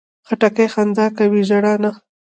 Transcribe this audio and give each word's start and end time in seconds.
خټکی 0.27 0.67
خندا 0.73 1.05
کوي، 1.17 1.41
ژړا 1.49 1.73
نه. 1.83 1.91